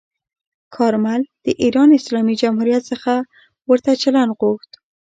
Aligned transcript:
کارمل 0.75 1.21
د 1.45 1.47
ایران 1.63 1.89
اسلامي 1.99 2.35
جمهوریت 2.41 2.83
څخه 2.91 3.13
ورته 3.69 3.91
چلند 4.03 4.31
غوښت. 4.39 4.71